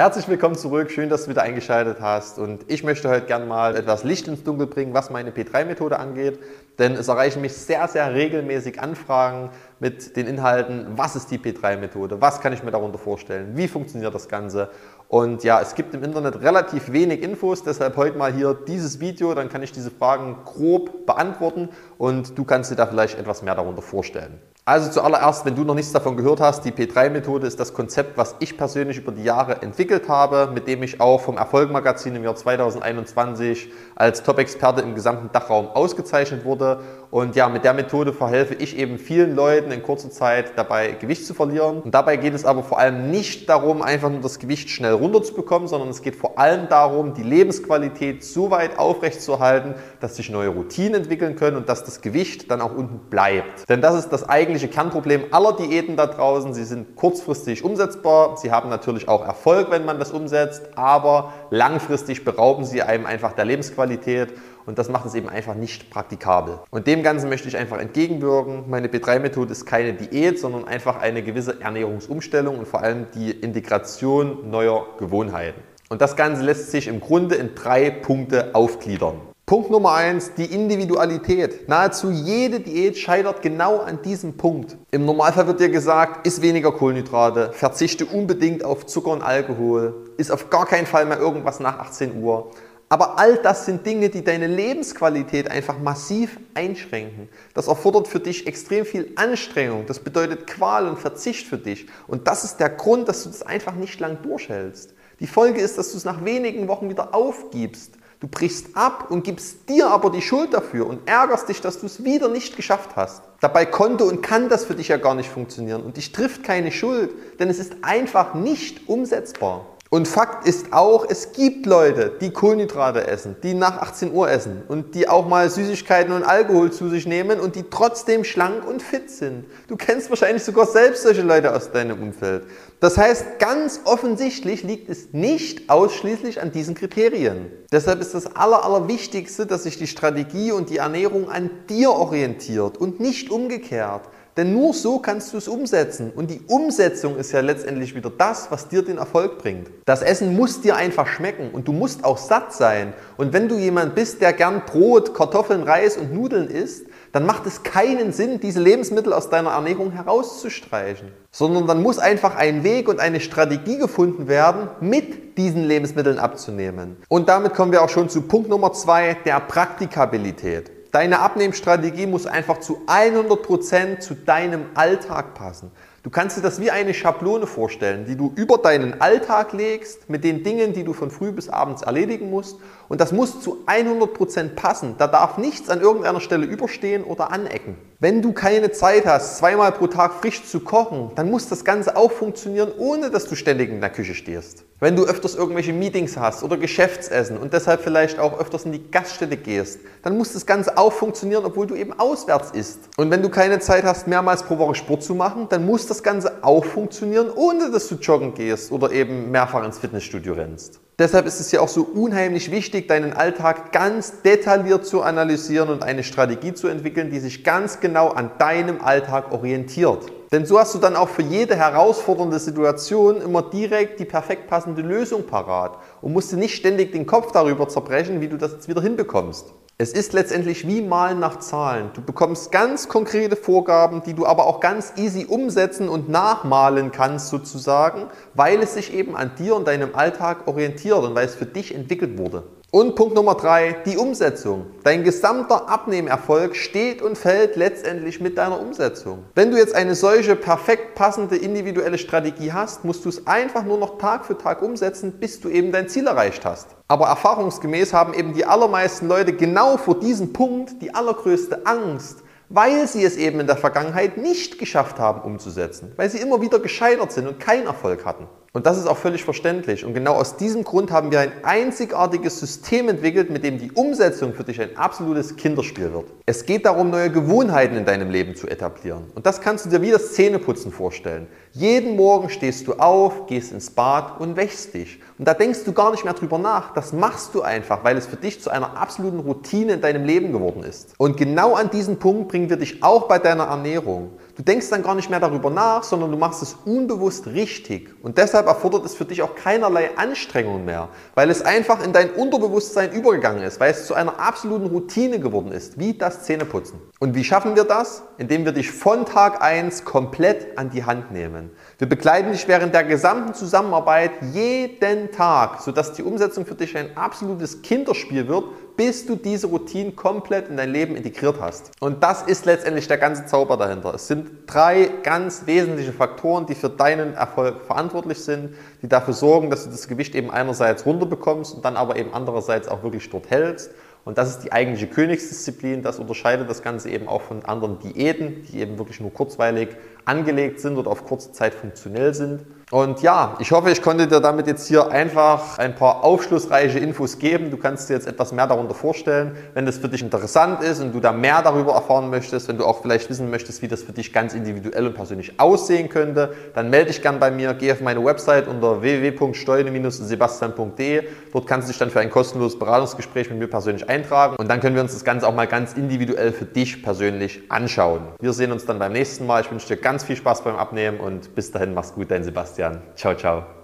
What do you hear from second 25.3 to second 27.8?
wenn du noch nichts davon gehört hast, die P3-Methode ist das